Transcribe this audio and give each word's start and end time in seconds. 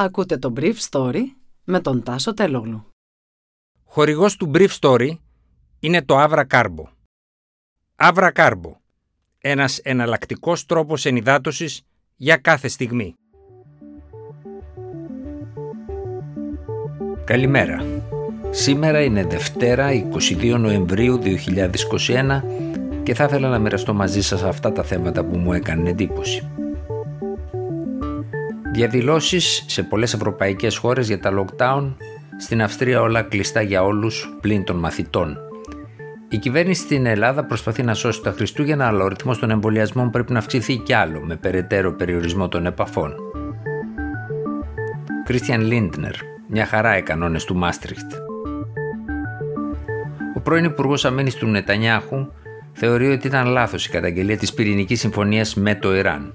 Ακούτε 0.00 0.38
το 0.38 0.52
Brief 0.56 0.74
Story 0.90 1.22
με 1.64 1.80
τον 1.80 2.02
Τάσο 2.02 2.34
Τελόγλου. 2.34 2.86
Χορηγός 3.84 4.36
του 4.36 4.50
Brief 4.54 4.68
Story 4.80 5.10
είναι 5.80 6.02
το 6.02 6.14
Avra 6.18 6.44
Carbo. 6.50 6.84
Avra 7.96 8.32
Carbo. 8.32 8.72
Ένας 9.38 9.78
εναλλακτικός 9.78 10.66
τρόπος 10.66 11.04
ενυδάτωσης 11.04 11.82
για 12.16 12.36
κάθε 12.36 12.68
στιγμή. 12.68 13.14
Καλημέρα. 17.24 18.02
Σήμερα 18.50 19.02
είναι 19.02 19.24
Δευτέρα 19.24 19.88
22 19.92 20.56
Νοεμβρίου 20.58 21.18
2021 21.18 22.42
και 23.02 23.14
θα 23.14 23.24
ήθελα 23.24 23.48
να 23.48 23.58
μοιραστώ 23.58 23.94
μαζί 23.94 24.22
σας 24.22 24.42
αυτά 24.42 24.72
τα 24.72 24.82
θέματα 24.82 25.24
που 25.24 25.36
μου 25.36 25.52
έκανε 25.52 25.90
εντύπωση. 25.90 26.48
Διαδηλώσεις 28.72 29.64
σε 29.66 29.82
πολλές 29.82 30.14
ευρωπαϊκές 30.14 30.76
χώρες 30.76 31.06
για 31.06 31.20
τα 31.20 31.44
lockdown, 31.44 31.94
στην 32.38 32.62
Αυστρία 32.62 33.00
όλα 33.00 33.22
κλειστά 33.22 33.62
για 33.62 33.82
όλους 33.82 34.36
πλην 34.40 34.64
των 34.64 34.76
μαθητών. 34.76 35.38
Η 36.28 36.36
κυβέρνηση 36.36 36.82
στην 36.82 37.06
Ελλάδα 37.06 37.44
προσπαθεί 37.44 37.82
να 37.82 37.94
σώσει 37.94 38.22
τα 38.22 38.30
Χριστούγεννα, 38.30 38.86
αλλά 38.86 39.04
ο 39.04 39.08
ρυθμός 39.08 39.38
των 39.38 39.50
εμβολιασμών 39.50 40.10
πρέπει 40.10 40.32
να 40.32 40.38
αυξηθεί 40.38 40.76
κι 40.76 40.92
άλλο 40.92 41.20
με 41.20 41.36
περαιτέρω 41.36 41.92
περιορισμό 41.92 42.48
των 42.48 42.66
επαφών. 42.66 43.14
Κρίστιαν 45.24 45.60
Λίντνερ, 45.60 46.14
μια 46.48 46.66
χαρά 46.66 46.96
οι 46.96 47.02
κανόνες 47.02 47.44
του 47.44 47.56
Μάστριχτ. 47.56 48.12
Ο 50.36 50.40
πρώην 50.40 50.64
Υπουργός 50.64 51.04
Αμήνης 51.04 51.34
του 51.34 51.46
Νετανιάχου 51.46 52.32
θεωρεί 52.72 53.10
ότι 53.10 53.26
ήταν 53.26 53.46
λάθος 53.46 53.86
η 53.86 53.90
καταγγελία 53.90 54.36
της 54.36 54.54
πυρηνικής 54.54 55.00
συμφωνίας 55.00 55.54
με 55.54 55.74
το 55.74 55.94
Ιράν. 55.94 56.34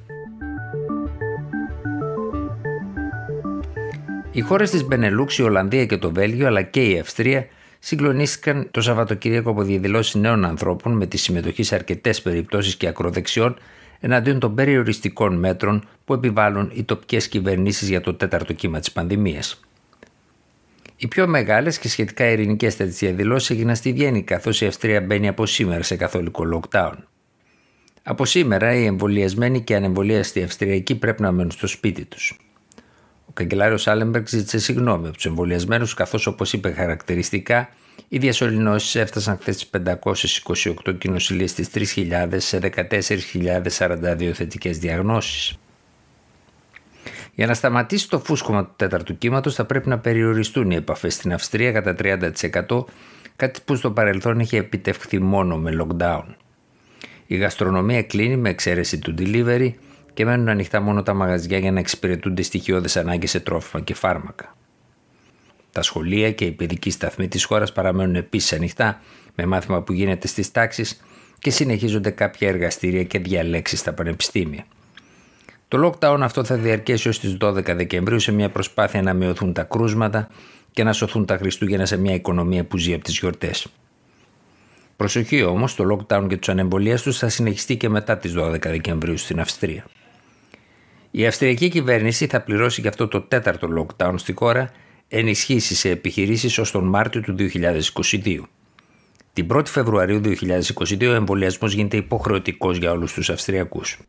Οι 4.35 4.41
χώρες 4.41 4.69
της 4.69 4.83
Μπενελούξ, 4.83 5.37
η 5.37 5.43
Ολλανδία 5.43 5.85
και 5.85 5.97
το 5.97 6.11
Βέλγιο, 6.11 6.47
αλλά 6.47 6.61
και 6.61 6.89
η 6.89 6.99
Αυστρία, 6.99 7.47
συγκλονίστηκαν 7.79 8.67
το 8.71 8.81
Σαββατοκύριακο 8.81 9.49
από 9.49 9.63
διαδηλώσεις 9.63 10.15
νέων 10.15 10.45
ανθρώπων 10.45 10.97
με 10.97 11.05
τη 11.05 11.17
συμμετοχή 11.17 11.63
σε 11.63 11.75
αρκετές 11.75 12.21
περιπτώσεις 12.21 12.75
και 12.75 12.87
ακροδεξιών 12.87 13.55
εναντίον 13.99 14.39
των 14.39 14.55
περιοριστικών 14.55 15.39
μέτρων 15.39 15.87
που 16.05 16.13
επιβάλλουν 16.13 16.71
οι 16.73 16.83
τοπικές 16.83 17.27
κυβερνήσεις 17.27 17.89
για 17.89 18.01
το 18.01 18.13
τέταρτο 18.13 18.53
κύμα 18.53 18.79
της 18.79 18.91
πανδημίας. 18.91 19.59
Οι 20.97 21.07
πιο 21.07 21.27
μεγάλες 21.27 21.77
και 21.77 21.89
σχετικά 21.89 22.25
ειρηνικές 22.25 22.75
τέτοιες 22.75 22.97
διαδηλώσεις 22.97 23.49
έγιναν 23.49 23.75
στη 23.75 23.93
Βιέννη, 23.93 24.23
καθώς 24.23 24.61
η 24.61 24.65
Αυστρία 24.65 25.01
μπαίνει 25.01 25.27
από 25.27 25.45
σήμερα 25.45 25.83
σε 25.83 25.95
καθολικό 25.95 26.43
lockdown. 26.53 26.93
Από 28.03 28.25
σήμερα, 28.25 28.73
οι 28.73 28.85
εμβολιασμένοι 28.85 29.61
και 29.61 29.75
ανεμβολίαστοι 29.75 30.43
Αυστριακοί 30.43 30.95
πρέπει 30.95 31.21
να 31.21 31.31
μένουν 31.31 31.51
στο 31.51 31.67
σπίτι 31.67 32.05
τους. 32.05 32.37
Ο 33.33 33.35
καγκελάριος 33.35 33.87
Άλεμπεργκ 33.87 34.25
ζήτησε 34.27 34.59
συγγνώμη 34.59 35.07
από 35.07 35.15
τους 35.15 35.25
εμβολιασμένους, 35.25 35.93
καθώς 35.93 36.27
όπως 36.27 36.53
είπε 36.53 36.71
χαρακτηριστικά, 36.71 37.69
οι 38.07 38.17
διασωληνώσεις 38.17 38.95
έφτασαν 38.95 39.37
χθες 39.37 39.55
στις 39.55 39.69
528 40.85 40.97
κοινοσυλίε 40.97 41.47
στι 41.47 41.87
3.000 41.95 42.27
σε 42.37 42.59
14.042 42.59 44.31
θετικές 44.33 44.77
διαγνώσεις. 44.77 45.57
Για 47.35 47.47
να 47.47 47.53
σταματήσει 47.53 48.09
το 48.09 48.19
φούσκωμα 48.19 48.65
του 48.65 48.73
τέταρτου 48.75 49.17
κύματος, 49.17 49.55
θα 49.55 49.65
πρέπει 49.65 49.89
να 49.89 49.99
περιοριστούν 49.99 50.71
οι 50.71 50.75
επαφές 50.75 51.13
στην 51.13 51.33
Αυστρία 51.33 51.71
κατά 51.71 51.95
30%, 51.99 52.85
κάτι 53.35 53.59
που 53.65 53.75
στο 53.75 53.91
παρελθόν 53.91 54.39
είχε 54.39 54.57
επιτευχθεί 54.57 55.19
μόνο 55.19 55.57
με 55.57 55.71
lockdown. 55.81 56.23
Η 57.27 57.35
γαστρονομία 57.35 58.03
κλείνει 58.03 58.37
με 58.37 58.49
εξαίρεση 58.49 58.99
του 58.99 59.15
delivery 59.17 59.71
και 60.13 60.25
μένουν 60.25 60.49
ανοιχτά 60.49 60.81
μόνο 60.81 61.03
τα 61.03 61.13
μαγαζιά 61.13 61.57
για 61.57 61.71
να 61.71 61.79
εξυπηρετούνται 61.79 62.41
στοιχειώδε 62.41 62.99
ανάγκες 62.99 63.29
σε 63.29 63.39
τρόφιμα 63.39 63.83
και 63.83 63.93
φάρμακα. 63.93 64.55
Τα 65.71 65.81
σχολεία 65.81 66.31
και 66.31 66.45
οι 66.45 66.51
παιδικοί 66.51 66.89
σταθμοί 66.89 67.27
της 67.27 67.43
χώρας 67.43 67.71
παραμένουν 67.71 68.15
επίσης 68.15 68.53
ανοιχτά, 68.53 69.01
με 69.35 69.45
μάθημα 69.45 69.81
που 69.81 69.93
γίνεται 69.93 70.27
στις 70.27 70.51
τάξεις 70.51 71.01
και 71.39 71.51
συνεχίζονται 71.51 72.09
κάποια 72.09 72.47
εργαστήρια 72.47 73.03
και 73.03 73.19
διαλέξεις 73.19 73.79
στα 73.79 73.93
πανεπιστήμια. 73.93 74.65
Το 75.67 75.87
lockdown 75.87 76.17
αυτό 76.21 76.43
θα 76.43 76.55
διαρκέσει 76.55 77.09
ως 77.09 77.19
τις 77.19 77.37
12 77.39 77.75
Δεκεμβρίου 77.75 78.19
σε 78.19 78.31
μια 78.31 78.49
προσπάθεια 78.49 79.01
να 79.01 79.13
μειωθούν 79.13 79.53
τα 79.53 79.63
κρούσματα 79.63 80.27
και 80.71 80.83
να 80.83 80.93
σωθούν 80.93 81.25
τα 81.25 81.37
Χριστούγεννα 81.37 81.85
σε 81.85 81.97
μια 81.97 82.13
οικονομία 82.13 82.63
που 82.63 82.77
ζει 82.77 82.93
από 82.93 83.03
τις 83.03 83.19
γιορτές. 83.19 83.67
Προσοχή 84.95 85.43
όμως, 85.43 85.75
το 85.75 85.83
lockdown 86.07 86.25
και 86.29 86.37
τους 86.37 86.49
ανεμβολίες 86.49 87.01
τους 87.01 87.17
θα 87.17 87.29
συνεχιστεί 87.29 87.77
και 87.77 87.89
μετά 87.89 88.17
τις 88.17 88.33
12 88.37 88.69
Δεκεμβρίου 88.69 89.17
στην 89.17 89.39
Αυστρία. 89.39 89.85
Η 91.15 91.25
Αυστριακή 91.25 91.69
κυβέρνηση 91.69 92.27
θα 92.27 92.41
πληρώσει 92.41 92.81
για 92.81 92.89
αυτό 92.89 93.07
το 93.07 93.21
τέταρτο 93.21 93.67
lockdown 93.77 94.13
στη 94.15 94.33
χώρα 94.33 94.71
ενισχύσεις 95.07 95.79
σε 95.79 95.89
επιχειρήσεις 95.89 96.57
ως 96.57 96.71
τον 96.71 96.83
Μάρτιο 96.83 97.21
του 97.21 97.35
2022. 97.35 98.39
Την 99.33 99.47
1η 99.53 99.67
Φεβρουαρίου 99.67 100.21
2022 100.23 101.07
ο 101.07 101.13
εμβολιασμός 101.13 101.73
γίνεται 101.73 101.97
υποχρεωτικός 101.97 102.77
για 102.77 102.91
όλους 102.91 103.13
τους 103.13 103.29
Αυστριακούς. 103.29 103.99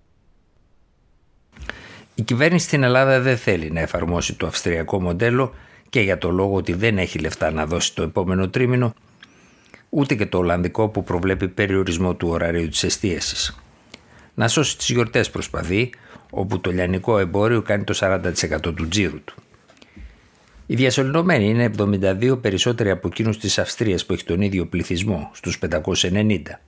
Η 2.15 2.23
κυβέρνηση 2.23 2.67
στην 2.67 2.83
Ελλάδα 2.83 3.21
δεν 3.21 3.37
θέλει 3.37 3.71
να 3.71 3.81
εφαρμόσει 3.81 4.35
το 4.35 4.47
αυστριακό 4.47 5.01
μοντέλο 5.01 5.55
και 5.91 6.01
για 6.01 6.19
το 6.19 6.31
λόγο 6.31 6.55
ότι 6.55 6.73
δεν 6.73 6.99
έχει 6.99 7.19
λεφτά 7.19 7.51
να 7.51 7.67
δώσει 7.67 7.95
το 7.95 8.03
επόμενο 8.03 8.49
τρίμηνο, 8.49 8.95
ούτε 9.89 10.15
και 10.15 10.27
το 10.27 10.39
Ολλανδικό 10.39 10.89
που 10.89 11.05
προβλέπει 11.05 11.49
περιορισμό 11.49 12.15
του 12.15 12.29
ωραρίου 12.29 12.69
της 12.69 12.83
εστίασης. 12.85 13.59
Να 14.35 14.49
σώσει 14.49 14.77
τις 14.77 14.91
γιορτές 14.91 15.31
προσπαθεί, 15.31 15.91
όπου 16.35 16.61
το 16.61 16.71
λιανικό 16.71 17.19
εμπόριο 17.19 17.63
κάνει 17.63 17.85
το 17.85 17.99
40% 18.01 18.75
του 18.75 18.89
τζίρου 18.89 19.25
του. 19.25 19.35
Οι 20.67 20.75
διασωληνωμένοι 20.75 21.49
είναι 21.49 21.71
72 21.79 22.39
περισσότεροι 22.41 22.91
από 22.91 23.07
εκείνους 23.07 23.39
της 23.39 23.59
Αυστρίας 23.59 24.07
που 24.07 24.13
έχει 24.13 24.25
τον 24.25 24.41
ίδιο 24.41 24.67
πληθυσμό, 24.67 25.31
στους 25.33 25.59
590 25.59 26.61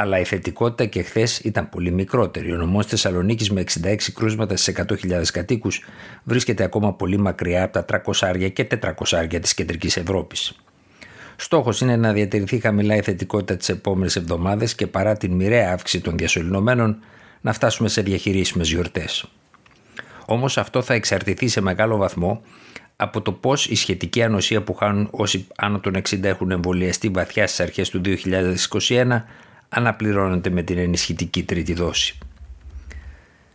αλλά 0.00 0.18
η 0.18 0.24
θετικότητα 0.24 0.84
και 0.84 1.02
χθες 1.02 1.38
ήταν 1.38 1.68
πολύ 1.68 1.90
μικρότερη. 1.90 2.52
Ο 2.52 2.56
νομός 2.56 2.86
Θεσσαλονίκης 2.86 3.50
με 3.50 3.60
66 3.60 4.12
κρούσματα 4.14 4.56
στι 4.56 4.74
100.000 4.76 5.22
κατοίκους 5.32 5.84
βρίσκεται 6.24 6.64
ακόμα 6.64 6.94
πολύ 6.94 7.18
μακριά 7.18 7.62
από 7.62 7.82
τα 7.82 8.02
300 8.06 8.50
και 8.52 8.64
400 8.64 9.38
της 9.40 9.54
κεντρικής 9.54 9.96
Ευρώπης. 9.96 10.56
Στόχος 11.36 11.80
είναι 11.80 11.96
να 11.96 12.12
διατηρηθεί 12.12 12.58
χαμηλά 12.58 12.96
η 12.96 13.02
θετικότητα 13.02 13.56
τις 13.56 13.68
επόμενες 13.68 14.16
εβδομάδες 14.16 14.74
και 14.74 14.86
παρά 14.86 15.16
την 15.16 15.32
μοιραία 15.32 15.72
αύξηση 15.72 16.02
των 16.02 16.16
διασωληνωμένων 16.16 16.98
να 17.40 17.52
φτάσουμε 17.52 17.88
σε 17.88 18.02
διαχειρίσιμες 18.02 18.68
γιορτές. 18.68 19.28
Όμως 20.26 20.58
αυτό 20.58 20.82
θα 20.82 20.94
εξαρτηθεί 20.94 21.48
σε 21.48 21.60
μεγάλο 21.60 21.96
βαθμό 21.96 22.42
από 22.96 23.20
το 23.22 23.32
πώς 23.32 23.66
η 23.66 23.74
σχετική 23.74 24.22
ανοσία 24.22 24.62
που 24.62 24.74
χάνουν 24.74 25.08
όσοι 25.10 25.46
άνω 25.56 25.80
των 25.80 25.96
60 26.08 26.22
έχουν 26.22 26.50
εμβολιαστεί 26.50 27.08
βαθιά 27.08 27.46
στις 27.46 27.60
αρχές 27.60 27.88
του 27.90 28.00
2021 28.88 29.22
αναπληρώνεται 29.68 30.50
με 30.50 30.62
την 30.62 30.78
ενισχυτική 30.78 31.42
τρίτη 31.42 31.72
δόση. 31.72 32.18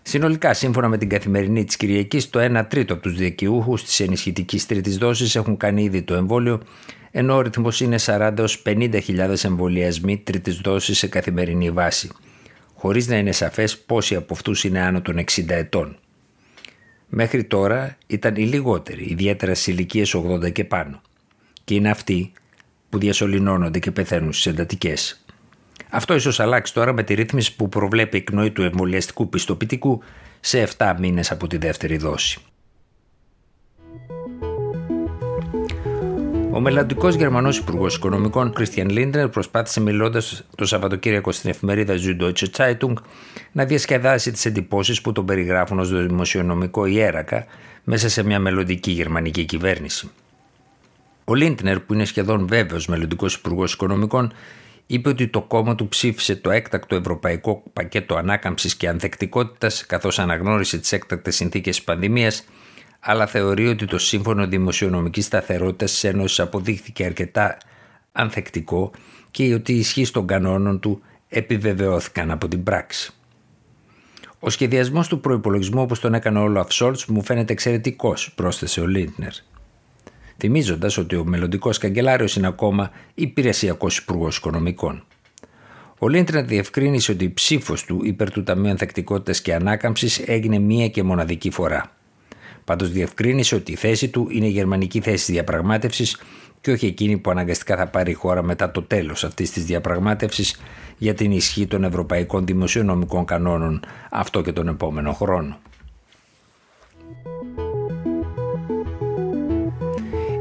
Συνολικά, 0.01 0.53
σύμφωνα 0.53 0.87
με 0.87 0.97
την 0.97 1.09
καθημερινή 1.09 1.63
της 1.63 1.75
Κυριακής, 1.77 2.29
το 2.29 2.39
1 2.39 2.65
τρίτο 2.69 2.93
από 2.93 3.01
τους 3.01 3.15
δικαιούχους 3.15 3.83
της 3.83 3.99
ενισχυτικής 3.99 4.65
τρίτης 4.65 4.97
δόσης 4.97 5.35
έχουν 5.35 5.57
κάνει 5.57 5.83
ήδη 5.83 6.01
το 6.01 6.13
εμβόλιο, 6.13 6.61
ενώ 7.11 7.35
ο 7.35 7.41
ρυθμός 7.41 7.81
είναι 7.81 7.97
40 8.05 8.33
έως 8.37 8.61
50.000 8.65 9.43
εμβολιασμοί 9.43 10.17
τρίτης 10.17 10.57
δόσης 10.57 10.97
σε 10.97 11.07
καθημερινή 11.07 11.71
βάση, 11.71 12.09
χωρίς 12.83 13.07
να 13.07 13.17
είναι 13.17 13.31
σαφές 13.31 13.77
πόσοι 13.77 14.15
από 14.15 14.33
αυτούς 14.33 14.63
είναι 14.63 14.81
άνω 14.81 15.01
των 15.01 15.17
60 15.17 15.49
ετών. 15.49 15.97
Μέχρι 17.07 17.43
τώρα 17.43 17.97
ήταν 18.07 18.35
οι 18.35 18.45
λιγότεροι, 18.45 19.05
ιδιαίτερα 19.09 19.53
στις 19.53 19.67
ηλικίες 19.67 20.15
80 20.15 20.51
και 20.51 20.63
πάνω, 20.63 21.01
και 21.63 21.73
είναι 21.73 21.89
αυτοί 21.89 22.31
που 22.89 22.97
διασωληνώνονται 22.97 23.79
και 23.79 23.91
πεθαίνουν 23.91 24.33
στις 24.33 24.45
εντατικές. 24.45 25.25
Αυτό 25.89 26.13
ίσως 26.13 26.39
αλλάξει 26.39 26.73
τώρα 26.73 26.93
με 26.93 27.03
τη 27.03 27.13
ρύθμιση 27.13 27.55
που 27.55 27.69
προβλέπει 27.69 28.17
εκνοή 28.17 28.51
του 28.51 28.61
εμβολιαστικού 28.61 29.29
πιστοποιητικού 29.29 30.03
σε 30.39 30.67
7 30.77 30.95
μήνες 30.99 31.31
από 31.31 31.47
τη 31.47 31.57
δεύτερη 31.57 31.97
δόση. 31.97 32.39
Ο 36.55 36.59
μελλοντικός 36.59 37.15
Γερμανός 37.15 37.57
Υπουργός 37.57 37.95
Οικονομικών 37.95 38.53
Christian 38.57 38.89
Lindner 38.89 39.31
προσπάθησε 39.31 39.79
μιλώντας 39.79 40.43
το 40.55 40.65
Σαββατοκύριακο 40.65 41.31
στην 41.31 41.49
εφημερίδα 41.49 41.95
Süddeutsche 41.97 42.45
Zeitung 42.57 42.93
να 43.51 43.65
διασκεδάσει 43.65 44.31
τις 44.31 44.45
εντυπώσεις 44.45 45.01
που 45.01 45.11
τον 45.11 45.25
περιγράφουν 45.25 45.79
ως 45.79 45.89
δημοσιονομικό 45.89 46.85
ιέρακα 46.85 47.45
μέσα 47.83 48.09
σε 48.09 48.23
μια 48.23 48.39
μελλοντική 48.39 48.91
γερμανική 48.91 49.45
κυβέρνηση. 49.45 50.09
Ο 51.25 51.35
Λίντνερ, 51.35 51.79
που 51.79 51.93
είναι 51.93 52.05
σχεδόν 52.05 52.47
βέβαιος 52.47 52.87
μελλοντικός 52.87 53.33
Υπουργός 53.33 53.73
Οικονομικών, 53.73 54.33
είπε 54.87 55.09
ότι 55.09 55.27
το 55.27 55.41
κόμμα 55.41 55.75
του 55.75 55.87
ψήφισε 55.87 56.35
το 56.35 56.51
έκτακτο 56.51 56.95
ευρωπαϊκό 56.95 57.63
πακέτο 57.73 58.15
ανάκαμψης 58.15 58.75
και 58.75 58.87
ανθεκτικότητας, 58.87 59.85
καθώς 59.85 60.19
αναγνώρισε 60.19 60.77
τις 60.77 60.91
έκτακτες 60.91 61.35
συνθήκες 61.35 61.75
της 61.75 61.85
πανδημίας, 61.85 62.45
αλλά 63.05 63.27
θεωρεί 63.27 63.67
ότι 63.67 63.85
το 63.85 63.97
σύμφωνο 63.97 64.47
δημοσιονομικής 64.47 65.25
σταθερότητας 65.25 65.91
της 65.91 66.03
Ένωσης 66.03 66.39
αποδείχθηκε 66.39 67.05
αρκετά 67.05 67.57
ανθεκτικό 68.11 68.91
και 69.31 69.53
ότι 69.53 69.73
οι 69.73 69.77
ισχύς 69.77 70.11
των 70.11 70.27
κανόνων 70.27 70.79
του 70.79 71.01
επιβεβαιώθηκαν 71.29 72.31
από 72.31 72.47
την 72.47 72.63
πράξη. 72.63 73.13
Ο 74.39 74.49
σχεδιασμός 74.49 75.07
του 75.07 75.19
προπολογισμού 75.19 75.81
όπως 75.81 75.99
τον 75.99 76.13
έκανε 76.13 76.39
ο 76.39 76.41
Όλαφ 76.41 76.73
Σόλτς 76.73 77.05
μου 77.05 77.23
φαίνεται 77.23 77.53
εξαιρετικός, 77.53 78.33
πρόσθεσε 78.35 78.81
ο 78.81 78.87
Λίντνερ. 78.87 79.31
Θυμίζοντας 80.37 80.97
ότι 80.97 81.15
ο 81.15 81.25
μελλοντικός 81.25 81.77
καγκελάριος 81.77 82.35
είναι 82.35 82.47
ακόμα 82.47 82.91
υπηρεσιακός 83.13 83.97
υπουργός 83.97 84.37
οικονομικών. 84.37 85.03
Ο 85.97 86.07
Λίντνερ 86.07 86.45
διευκρίνησε 86.45 87.11
ότι 87.11 87.23
η 87.23 87.33
ψήφος 87.33 87.83
του 87.83 87.99
υπέρ 88.03 88.31
του 88.31 88.43
Ταμείου 88.43 88.69
Ανθεκτικότητας 88.69 89.41
και 89.41 89.53
Ανάκαμψης 89.53 90.19
έγινε 90.19 90.59
μία 90.59 90.87
και 90.87 91.03
μοναδική 91.03 91.49
φορά. 91.49 91.91
Πάντως 92.65 92.91
διευκρίνησε 92.91 93.55
ότι 93.55 93.71
η 93.71 93.75
θέση 93.75 94.09
του 94.09 94.27
είναι 94.31 94.45
η 94.45 94.49
γερμανική 94.49 94.99
θέση 94.99 95.31
διαπραγμάτευσης 95.31 96.21
και 96.61 96.71
όχι 96.71 96.85
εκείνη 96.85 97.17
που 97.17 97.29
αναγκαστικά 97.29 97.77
θα 97.77 97.87
πάρει 97.87 98.11
η 98.11 98.13
χώρα 98.13 98.43
μετά 98.43 98.71
το 98.71 98.81
τέλος 98.81 99.23
αυτής 99.23 99.51
της 99.51 99.65
διαπραγμάτευσης 99.65 100.61
για 100.97 101.13
την 101.13 101.31
ισχύ 101.31 101.67
των 101.67 101.83
ευρωπαϊκών 101.83 102.45
δημοσιονομικών 102.45 103.25
κανόνων 103.25 103.83
αυτό 104.11 104.41
και 104.41 104.51
τον 104.51 104.67
επόμενο 104.67 105.13
χρόνο. 105.13 105.57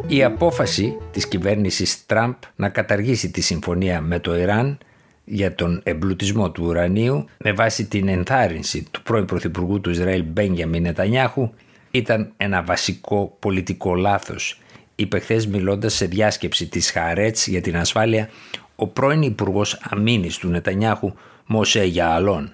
Η 0.06 0.24
απόφαση 0.24 0.96
της 1.10 1.28
κυβέρνησης 1.28 2.06
Τραμπ 2.06 2.34
να 2.56 2.69
καταργήσει 2.69 3.30
τη 3.30 3.40
συμφωνία 3.40 4.00
με 4.00 4.19
το 4.19 4.36
Ιράν 4.36 4.78
για 5.24 5.54
τον 5.54 5.80
εμπλουτισμό 5.84 6.50
του 6.50 6.64
ουρανίου 6.66 7.24
με 7.38 7.52
βάση 7.52 7.86
την 7.86 8.08
ενθάρρυνση 8.08 8.86
του 8.90 9.02
πρώην 9.02 9.24
Πρωθυπουργού 9.24 9.80
του 9.80 9.90
Ισραήλ 9.90 10.22
Μπένγιαμιν 10.22 10.82
Νετανιάχου 10.82 11.50
ήταν 11.92 12.32
ένα 12.36 12.62
βασικό 12.62 13.36
πολιτικό 13.38 13.94
λάθος 13.94 14.60
είπε 14.94 15.18
χθες 15.18 15.46
μιλώντας 15.46 15.94
σε 15.94 16.06
διάσκεψη 16.06 16.68
της 16.68 16.90
Χαρέτ 16.90 17.38
για 17.46 17.60
την 17.60 17.76
ασφάλεια 17.76 18.28
ο 18.76 18.86
πρώην 18.86 19.22
Υπουργός 19.22 19.80
Αμήνης 19.82 20.36
του 20.36 20.48
Νετανιάχου 20.48 21.12
Μωσέ 21.46 21.84
Γιααλών. 21.84 22.52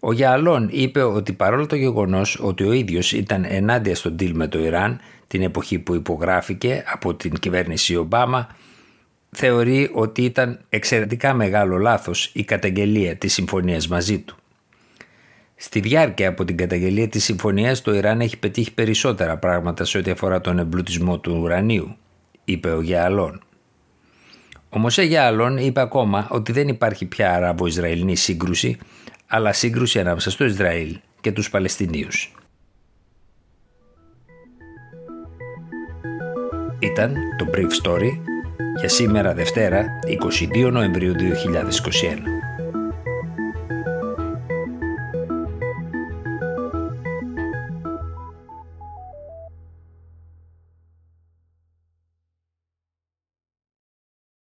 Ο 0.00 0.12
Γιααλών 0.12 0.68
είπε 0.72 1.02
ότι 1.02 1.32
παρόλο 1.32 1.66
το 1.66 1.76
γεγονός 1.76 2.38
ότι 2.42 2.64
ο 2.64 2.72
ίδιος 2.72 3.12
ήταν 3.12 3.44
ενάντια 3.48 3.94
στον 3.94 4.16
deal 4.20 4.30
με 4.32 4.48
το 4.48 4.58
Ιράν 4.58 5.00
την 5.26 5.42
εποχή 5.42 5.78
που 5.78 5.94
υπογράφηκε 5.94 6.84
από 6.86 7.14
την 7.14 7.32
κυβέρνηση 7.32 7.96
Ομπάμα, 7.96 8.48
θεωρεί 9.30 9.90
ότι 9.92 10.22
ήταν 10.22 10.60
εξαιρετικά 10.68 11.34
μεγάλο 11.34 11.76
λάθος 11.76 12.30
η 12.32 12.44
καταγγελία 12.44 13.16
της 13.16 13.32
συμφωνίας 13.32 13.88
μαζί 13.88 14.18
του. 14.18 14.36
Στη 15.56 15.80
διάρκεια 15.80 16.28
από 16.28 16.44
την 16.44 16.56
καταγγελία 16.56 17.08
της 17.08 17.24
συμφωνίας 17.24 17.82
το 17.82 17.94
Ιράν 17.94 18.20
έχει 18.20 18.38
πετύχει 18.38 18.74
περισσότερα 18.74 19.36
πράγματα 19.36 19.84
σε 19.84 19.98
ό,τι 19.98 20.10
αφορά 20.10 20.40
τον 20.40 20.58
εμπλουτισμό 20.58 21.18
του 21.18 21.38
ουρανίου, 21.42 21.96
είπε 22.44 22.70
ο 22.70 22.80
Γιαλών. 22.80 23.42
Ο 24.68 24.78
Μωσέ 24.78 25.02
Γιαλών 25.02 25.56
είπε 25.56 25.80
ακόμα 25.80 26.26
ότι 26.30 26.52
δεν 26.52 26.68
υπάρχει 26.68 27.06
πια 27.06 27.34
Αραβο-Ισραηλινή 27.34 28.16
σύγκρουση, 28.16 28.78
αλλά 29.26 29.52
σύγκρουση 29.52 30.00
ανάμεσα 30.00 30.30
στο 30.30 30.44
Ισραήλ 30.44 30.98
και 31.20 31.32
τους 31.32 31.50
Παλαιστινίους. 31.50 32.34
Ήταν 36.78 37.14
το 37.38 37.46
Brief 37.54 37.86
Story 37.86 38.10
για 38.78 38.88
σήμερα 38.88 39.34
Δευτέρα 39.34 39.86
22 40.64 40.70
Νοεμβρίου 40.72 41.12
2021. 41.12 42.43